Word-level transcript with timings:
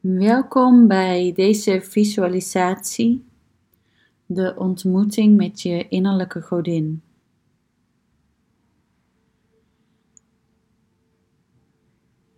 Welkom 0.00 0.86
bij 0.86 1.32
deze 1.32 1.80
visualisatie, 1.82 3.26
de 4.26 4.54
ontmoeting 4.56 5.36
met 5.36 5.62
je 5.62 5.88
innerlijke 5.88 6.42
godin. 6.42 7.02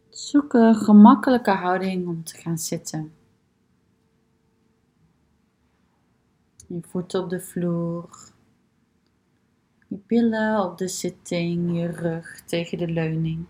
Zoek 0.09 0.53
een 0.53 0.75
gemakkelijke 0.75 1.51
houding 1.51 2.09
om 2.09 2.25
te 2.25 2.37
gaan 2.37 2.59
zitten. 2.59 3.13
Je 6.67 6.81
voeten 6.83 7.23
op 7.23 7.31
de 7.31 7.41
vloer, 7.41 8.33
je 9.89 9.99
billen 10.07 10.65
op 10.65 10.79
de 10.79 10.89
zitting, 10.89 11.79
je 11.79 11.87
rug 11.87 12.41
tegen 12.45 12.79
de 12.79 12.89
leuning. 12.89 13.47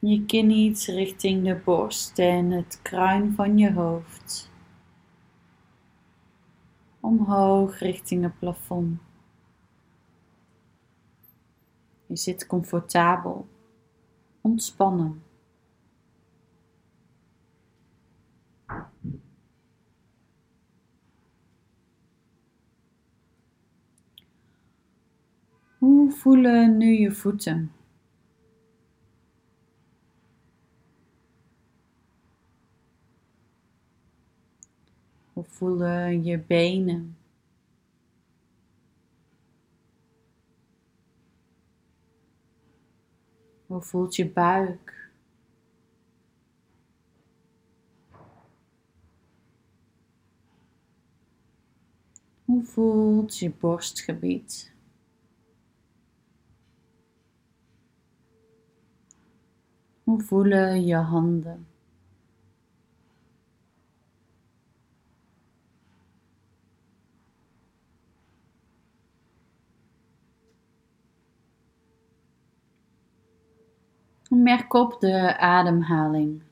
Je 0.00 0.24
kin 0.24 0.50
iets 0.50 0.86
richting 0.86 1.44
de 1.44 1.60
borst 1.64 2.18
en 2.18 2.50
het 2.50 2.80
kruin 2.82 3.32
van 3.32 3.58
je 3.58 3.72
hoofd. 3.72 4.50
Omhoog 7.00 7.78
richting 7.78 8.22
het 8.22 8.38
plafond. 8.38 9.00
Je 12.06 12.16
zit 12.16 12.46
comfortabel, 12.46 13.48
ontspannen. 14.40 15.22
Hoe 25.78 26.10
voelen 26.10 26.76
nu 26.76 26.98
je 26.98 27.12
voeten? 27.12 27.72
Hoe 35.38 35.46
voelen 35.46 36.24
je 36.24 36.38
benen? 36.38 37.16
Hoe 43.66 43.80
voelt 43.82 44.16
je 44.16 44.30
buik? 44.30 45.10
Hoe 52.44 52.64
voelt 52.64 53.38
je 53.38 53.50
borstgebied? 53.50 54.72
Hoe 60.04 60.20
voelen 60.20 60.84
je 60.84 60.96
handen? 60.96 61.66
Merk 74.48 74.72
op 74.72 75.00
de 75.00 75.38
ademhaling. 75.38 76.42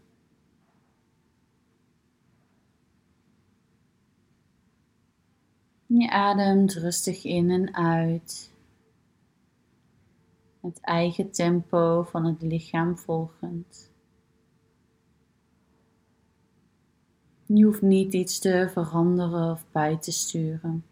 Je 5.87 6.11
ademt 6.11 6.75
rustig 6.75 7.25
in 7.25 7.51
en 7.51 7.75
uit. 7.75 8.53
Het 10.61 10.81
eigen 10.81 11.31
tempo 11.31 12.03
van 12.03 12.25
het 12.25 12.43
lichaam 12.43 12.99
volgend. 12.99 13.91
Je 17.47 17.65
hoeft 17.65 17.83
niet 17.83 18.13
iets 18.13 18.39
te 18.39 18.69
veranderen 18.73 19.51
of 19.51 19.65
bij 19.73 19.97
te 19.97 20.13
sturen. 20.13 20.85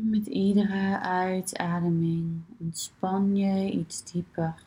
Met 0.00 0.26
iedere 0.26 1.00
uitademing 1.00 2.42
ontspan 2.58 3.36
je 3.36 3.70
iets 3.70 4.12
dieper. 4.12 4.64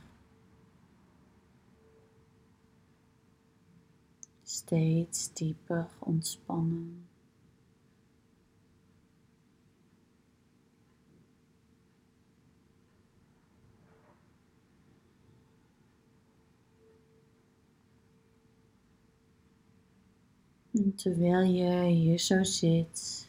Steeds 4.44 5.34
dieper 5.34 5.88
ontspannen. 6.00 7.08
En 20.72 20.96
terwijl 20.96 21.42
je 21.42 21.84
hier 21.84 22.19
zo 22.19 22.44
zit, 22.44 23.25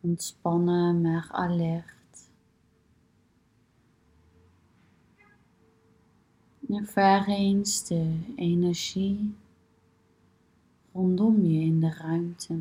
ontspannen 0.00 1.00
maar 1.00 1.28
alert. 1.30 1.98
Ervaar 6.68 7.28
eens 7.28 7.86
de 7.86 8.18
energie 8.36 9.34
rondom 10.92 11.44
je 11.44 11.60
in 11.60 11.80
de 11.80 11.94
ruimte. 11.94 12.58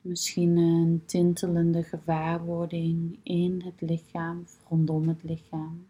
Misschien 0.00 0.56
een 0.56 1.02
tintelende 1.04 1.82
gewaarwording 1.82 3.18
in 3.22 3.62
het 3.64 3.80
lichaam, 3.80 4.44
rondom 4.68 5.08
het 5.08 5.22
lichaam. 5.22 5.87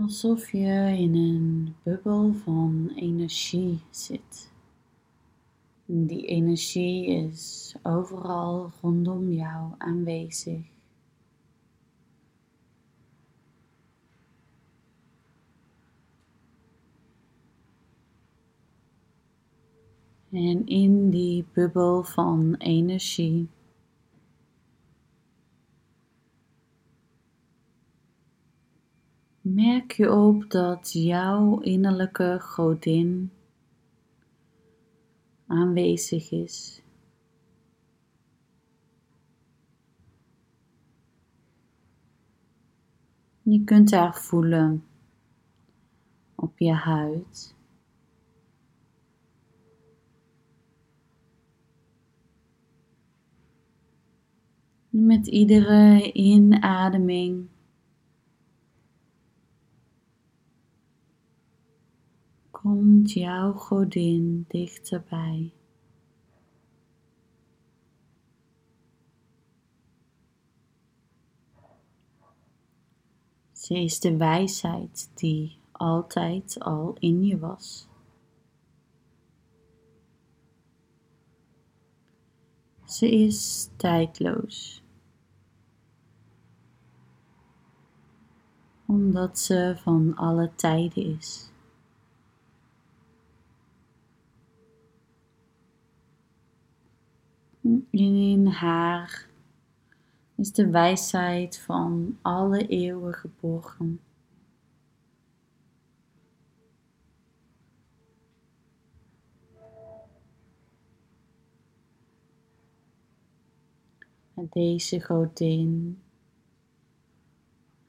Alsof 0.00 0.50
je 0.50 0.94
in 0.98 1.14
een 1.14 1.74
bubbel 1.82 2.32
van 2.32 2.92
energie 2.96 3.80
zit. 3.90 4.52
Die 5.84 6.26
energie 6.26 7.06
is 7.06 7.74
overal 7.82 8.70
rondom 8.80 9.32
jou 9.32 9.72
aanwezig. 9.78 10.60
En 20.30 20.66
in 20.66 21.10
die 21.10 21.44
bubbel 21.52 22.02
van 22.02 22.54
energie 22.58 23.48
merk 29.54 29.92
je 29.92 30.12
op 30.12 30.50
dat 30.50 30.92
jouw 30.92 31.60
innerlijke 31.60 32.38
godin 32.40 33.30
aanwezig 35.46 36.30
is. 36.30 36.82
Je 43.42 43.64
kunt 43.64 43.90
haar 43.90 44.14
voelen 44.14 44.84
op 46.34 46.58
je 46.58 46.72
huid. 46.72 47.54
Met 54.88 55.26
iedere 55.26 56.12
inademing 56.12 57.48
komt 62.66 63.12
jouw 63.12 63.52
godin 63.52 64.44
dichterbij. 64.48 65.52
Ze 73.52 73.74
is 73.74 74.00
de 74.00 74.16
wijsheid 74.16 75.10
die 75.14 75.58
altijd 75.72 76.60
al 76.60 76.96
in 76.98 77.24
je 77.24 77.38
was. 77.38 77.88
Ze 82.84 83.10
is 83.10 83.68
tijdloos. 83.76 84.82
Omdat 88.86 89.38
ze 89.38 89.76
van 89.82 90.16
alle 90.16 90.50
tijden 90.54 91.16
is. 91.16 91.54
In 97.90 98.46
haar 98.46 99.28
is 100.34 100.52
de 100.52 100.70
wijsheid 100.70 101.58
van 101.58 102.18
alle 102.22 102.66
eeuwen 102.66 103.14
geboren. 103.14 104.00
En 114.34 114.46
deze 114.50 115.00
godin, 115.00 115.98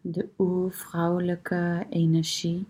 de 0.02 0.30
oervrouwelijke 0.38 1.86
energie, 1.90 2.66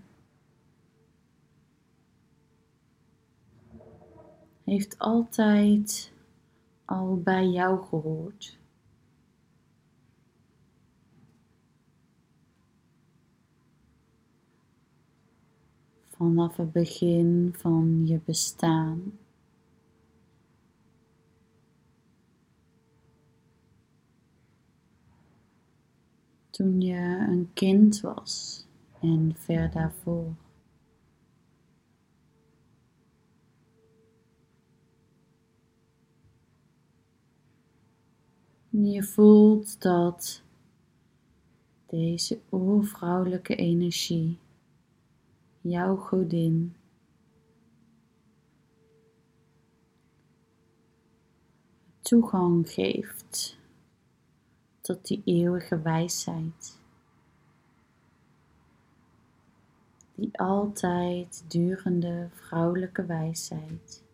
heeft 4.64 5.00
altijd 5.00 6.16
al 6.88 7.22
bij 7.24 7.48
jou 7.48 7.86
gehoord. 7.86 8.60
Vanaf 16.08 16.56
het 16.56 16.72
begin 16.72 17.54
van 17.58 18.08
je 18.08 18.20
bestaan. 18.26 19.18
Toen 26.50 26.82
je 26.82 27.26
een 27.30 27.50
kind 27.54 28.02
was 28.02 28.66
en 29.02 29.36
ver 29.36 29.72
daarvoor. 29.72 30.47
Je 38.86 39.04
voelt 39.04 39.82
dat 39.82 40.42
deze 41.86 42.40
oervrouwelijke 42.52 43.56
energie, 43.56 44.40
jouw 45.62 45.96
godin, 45.96 46.76
toegang 52.02 52.70
geeft 52.70 53.58
tot 54.82 55.08
die 55.08 55.22
eeuwige 55.26 55.82
wijsheid. 55.82 56.80
Die 60.16 60.40
altijd 60.40 61.44
durende 61.48 62.30
vrouwelijke 62.34 63.06
wijsheid. 63.06 64.06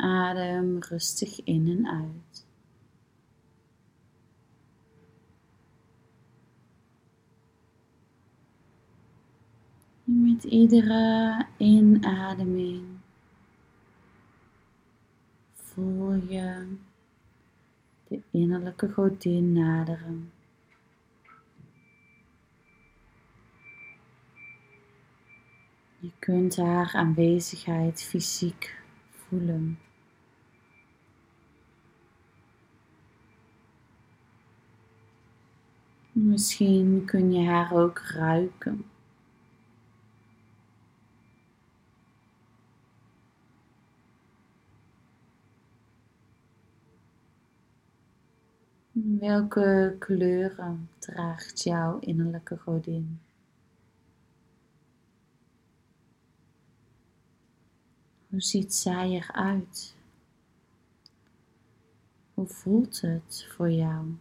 Adem 0.00 0.78
rustig 0.78 1.44
in 1.44 1.68
en 1.68 1.88
uit. 1.88 2.46
Met 10.04 10.44
iedere 10.44 11.46
inademing 11.56 12.86
voel 15.54 16.14
je 16.14 16.76
de 18.08 18.20
innerlijke 18.30 18.88
godin 18.92 19.52
naderen. 19.52 20.30
Je 25.98 26.10
kunt 26.18 26.56
haar 26.56 26.92
aanwezigheid 26.94 28.02
fysiek 28.02 28.75
voelen. 29.28 29.78
Misschien 36.12 37.04
kun 37.04 37.32
je 37.32 37.48
haar 37.48 37.72
ook 37.72 37.98
ruiken. 37.98 38.84
Welke 48.92 49.96
kleuren 49.98 50.88
draagt 50.98 51.62
jouw 51.62 51.98
innerlijke 51.98 52.56
godin? 52.56 53.25
Hoe 58.36 58.44
ziet 58.44 58.74
zij 58.74 59.10
eruit? 59.10 59.94
Hoe 62.34 62.46
voelt 62.46 63.00
het 63.00 63.46
voor 63.56 63.70
jou? 63.70 64.14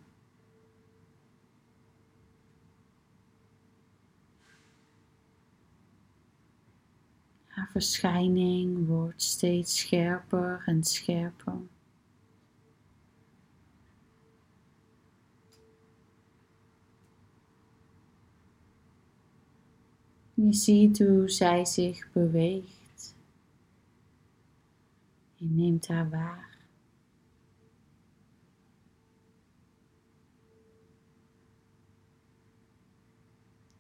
Haar 7.48 7.70
verschijning 7.72 8.88
wordt 8.88 9.22
steeds 9.22 9.78
scherper 9.78 10.64
en 10.66 10.84
scherper. 10.84 11.58
Je 20.34 20.54
ziet 20.54 21.00
hoe 21.00 21.30
zij 21.30 21.66
zich 21.66 22.12
beweegt. 22.12 22.85
Je 25.36 25.46
neemt 25.46 25.88
haar 25.88 26.10
waar. 26.10 26.58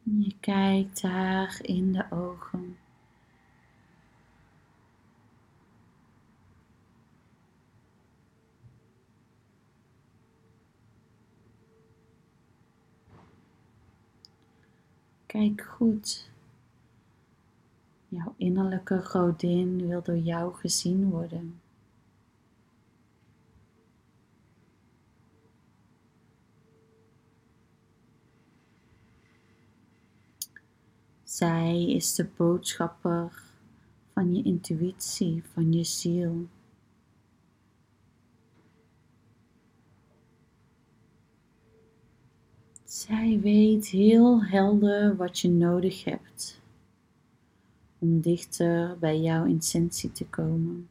Je 0.03 0.35
kijkt 0.39 1.01
haar 1.01 1.59
in 1.61 1.91
de 1.91 2.05
ogen. 2.11 2.77
Kijk 15.25 15.61
goed 15.61 16.29
Jouw 18.15 18.33
innerlijke 18.37 19.03
godin 19.03 19.87
wil 19.87 20.01
door 20.01 20.17
jou 20.17 20.53
gezien 20.53 21.09
worden. 21.09 21.61
Zij 31.23 31.85
is 31.85 32.15
de 32.15 32.27
boodschapper 32.35 33.43
van 34.13 34.35
je 34.35 34.43
intuïtie, 34.43 35.43
van 35.43 35.73
je 35.73 35.83
ziel. 35.83 36.47
Zij 42.83 43.39
weet 43.39 43.87
heel 43.87 44.43
helder 44.43 45.15
wat 45.15 45.39
je 45.39 45.49
nodig 45.49 46.03
hebt 46.03 46.63
om 48.05 48.21
dichter 48.21 48.97
bij 48.99 49.19
jouw 49.19 49.45
intentie 49.45 50.11
te 50.11 50.25
komen. 50.25 50.89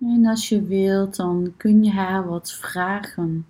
En 0.00 0.26
als 0.26 0.48
je 0.48 0.62
wilt, 0.62 1.16
dan 1.16 1.54
kun 1.56 1.84
je 1.84 1.90
haar 1.90 2.26
wat 2.26 2.52
vragen 2.52 3.46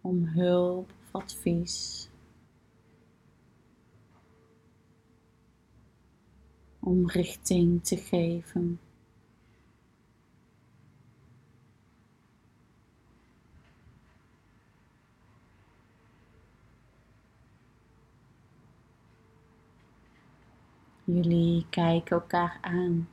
om 0.00 0.24
hulp 0.24 0.90
of 0.90 1.22
advies. 1.22 2.08
Om 6.80 7.10
richting 7.10 7.84
te 7.84 7.96
geven. 7.96 8.78
Jullie 21.10 21.66
kijken 21.70 22.16
elkaar 22.16 22.58
aan. 22.60 23.08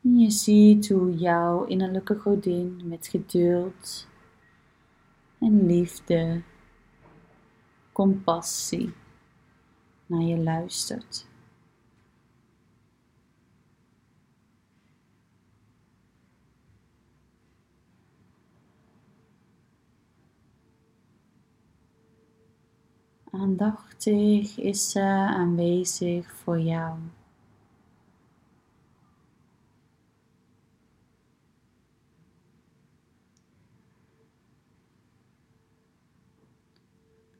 je 0.00 0.30
ziet 0.30 0.88
hoe 0.88 1.14
jouw 1.16 1.64
innerlijke 1.64 2.18
godin 2.18 2.80
met 2.84 3.06
geduld 3.06 4.06
en 5.38 5.66
liefde, 5.66 6.42
compassie 7.92 8.92
naar 10.06 10.22
je 10.22 10.36
luistert. 10.36 11.29
Aandachtig 23.30 24.58
is 24.58 24.90
ze 24.90 25.00
aanwezig 25.00 26.32
voor 26.32 26.60
jou. 26.60 26.98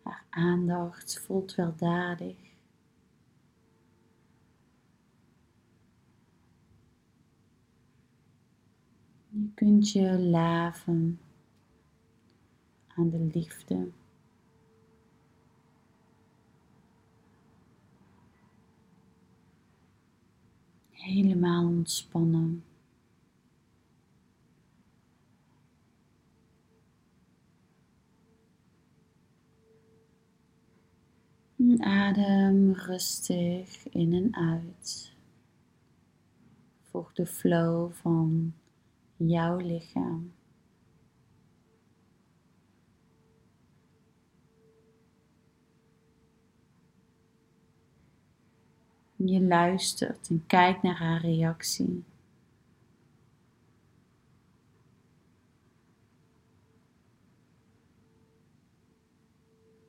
Haar 0.02 0.26
aandacht 0.30 1.20
voelt 1.20 1.54
weldadig. 1.54 2.36
Je 9.28 9.50
kunt 9.54 9.90
je 9.92 10.18
laven 10.18 11.20
aan 12.88 13.10
de 13.10 13.28
liefde. 13.32 13.90
Helemaal 21.00 21.66
ontspannen. 21.66 22.64
adem 31.80 32.72
rustig 32.72 33.88
in 33.88 34.12
en 34.12 34.36
uit. 34.36 35.12
Volg 36.82 37.12
de 37.12 37.26
flow 37.26 37.92
van 37.92 38.54
jouw 39.16 39.56
lichaam. 39.56 40.32
Je 49.24 49.40
luistert 49.40 50.28
en 50.28 50.44
kijkt 50.46 50.82
naar 50.82 50.96
haar 50.96 51.20
reactie. 51.20 52.04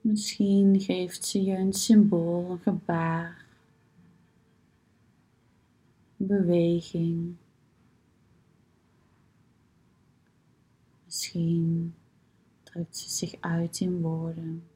Misschien 0.02 0.82
geeft 0.82 1.26
ze 1.26 1.44
je 1.44 1.58
een 1.58 1.74
symbool, 1.74 2.52
een 2.52 2.60
gebaar, 2.60 3.46
een 6.18 6.28
beweging. 6.28 7.36
Misschien 11.06 11.94
drukt 12.64 12.98
ze 12.98 13.10
zich 13.10 13.36
uit 13.40 13.80
in 13.80 14.02
woorden. 14.02 14.71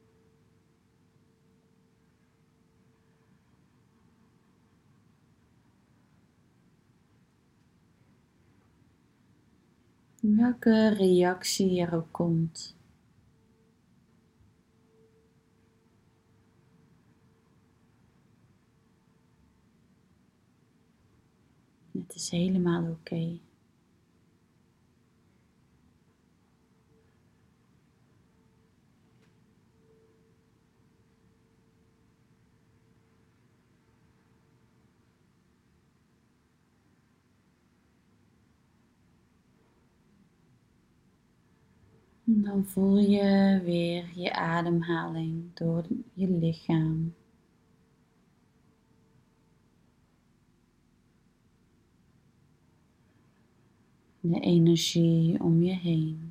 Welke 10.34 10.88
reactie 10.88 11.82
er 11.82 11.96
ook 11.96 12.12
komt. 12.12 12.76
Het 21.92 22.16
is 22.16 22.30
helemaal 22.30 22.90
oké. 22.90 23.40
Dan 42.38 42.66
voel 42.66 42.98
je 42.98 43.62
weer 43.64 44.10
je 44.16 44.34
ademhaling 44.34 45.54
door 45.54 45.86
je 46.14 46.28
lichaam. 46.28 47.14
De 54.20 54.40
energie 54.40 55.44
om 55.44 55.64
je 55.64 55.74
heen. 55.74 56.25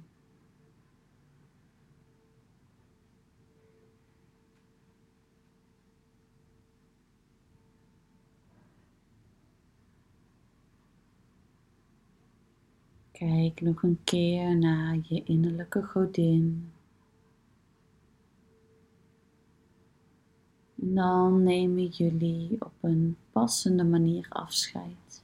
Kijk 13.24 13.60
nog 13.60 13.82
een 13.82 13.98
keer 14.04 14.56
naar 14.56 14.98
je 15.02 15.22
innerlijke 15.24 15.82
godin. 15.82 16.72
En 20.80 20.94
dan 20.94 21.42
nemen 21.42 21.86
jullie 21.86 22.56
op 22.58 22.72
een 22.80 23.16
passende 23.32 23.84
manier 23.84 24.26
afscheid. 24.28 25.22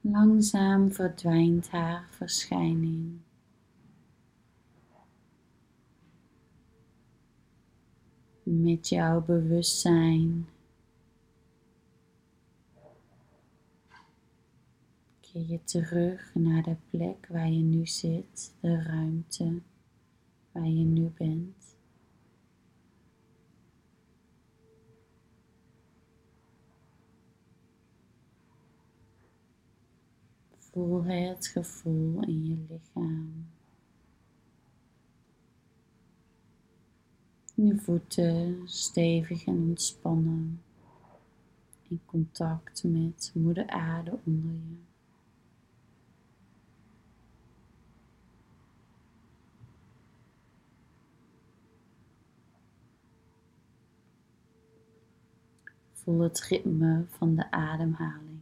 Langzaam 0.00 0.92
verdwijnt 0.92 1.70
haar 1.70 2.08
verschijning. 2.10 3.18
Met 8.50 8.88
jouw 8.88 9.20
bewustzijn. 9.24 10.48
Keer 15.20 15.46
je 15.46 15.64
terug 15.64 16.34
naar 16.34 16.62
de 16.62 16.76
plek 16.90 17.26
waar 17.28 17.50
je 17.50 17.62
nu 17.62 17.86
zit, 17.86 18.54
de 18.60 18.82
ruimte 18.82 19.60
waar 20.52 20.68
je 20.68 20.84
nu 20.84 21.10
bent. 21.18 21.76
Voel 30.58 31.04
het 31.04 31.46
gevoel 31.46 32.22
in 32.22 32.46
je 32.46 32.56
lichaam. 32.68 33.58
Je 37.62 37.78
voeten 37.78 38.62
stevig 38.64 39.46
en 39.46 39.58
ontspannen. 39.58 40.62
In 41.88 42.00
contact 42.04 42.84
met 42.84 43.32
moeder 43.34 43.66
aarde 43.66 44.18
onder 44.24 44.50
je. 44.50 44.76
Voel 55.92 56.20
het 56.20 56.40
ritme 56.40 57.04
van 57.08 57.34
de 57.34 57.50
ademhaling. 57.50 58.40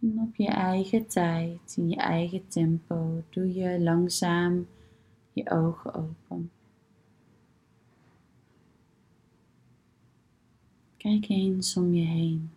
En 0.00 0.14
op 0.30 0.36
je 0.36 0.48
eigen 0.48 1.06
tijd, 1.06 1.74
in 1.76 1.88
je 1.88 1.96
eigen 1.96 2.48
tempo, 2.48 3.22
doe 3.30 3.54
je 3.54 3.80
langzaam 3.80 4.66
je 5.32 5.50
ogen 5.50 5.94
open. 5.94 6.50
Kijk 10.96 11.28
eens 11.28 11.76
om 11.76 11.94
je 11.94 12.06
heen. 12.06 12.50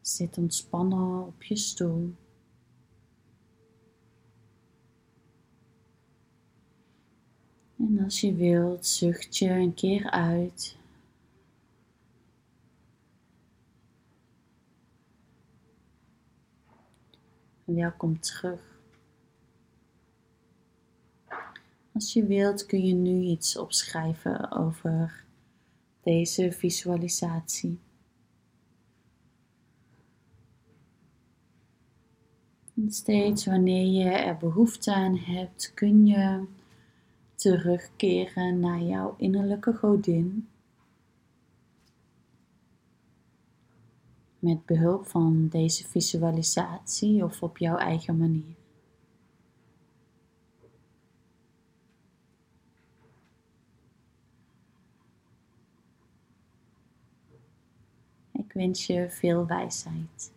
Zit 0.00 0.38
ontspannen 0.38 1.26
op 1.26 1.42
je 1.42 1.56
stoel. 1.56 2.14
En 7.76 8.00
als 8.04 8.20
je 8.20 8.34
wilt, 8.34 8.86
zucht 8.86 9.36
je 9.36 9.50
een 9.50 9.74
keer 9.74 10.10
uit 10.10 10.76
Welkom 17.64 18.20
terug. 18.20 18.78
Als 21.92 22.12
je 22.12 22.26
wilt 22.26 22.66
kun 22.66 22.86
je 22.86 22.94
nu 22.94 23.20
iets 23.20 23.56
opschrijven 23.58 24.52
over 24.52 25.24
deze 26.02 26.52
visualisatie. 26.52 27.78
Steeds 32.88 33.46
wanneer 33.46 34.04
je 34.04 34.10
er 34.10 34.36
behoefte 34.36 34.94
aan 34.94 35.16
hebt, 35.16 35.72
kun 35.74 36.06
je 36.06 36.44
terugkeren 37.34 38.60
naar 38.60 38.80
jouw 38.80 39.14
innerlijke 39.18 39.74
godin. 39.74 40.48
Met 44.44 44.66
behulp 44.66 45.06
van 45.06 45.48
deze 45.48 45.88
visualisatie 45.88 47.24
of 47.24 47.42
op 47.42 47.58
jouw 47.58 47.76
eigen 47.76 48.16
manier. 48.16 48.56
Ik 58.32 58.52
wens 58.52 58.86
je 58.86 59.10
veel 59.10 59.46
wijsheid. 59.46 60.33